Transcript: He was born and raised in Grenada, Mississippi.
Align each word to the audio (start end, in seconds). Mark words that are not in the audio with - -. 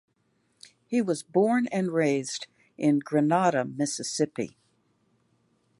He 0.87 0.99
was 0.99 1.21
born 1.21 1.67
and 1.71 1.91
raised 1.91 2.47
in 2.75 2.97
Grenada, 3.03 3.63
Mississippi. 3.65 4.57